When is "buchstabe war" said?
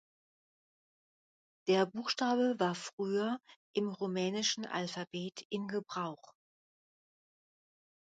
1.85-2.73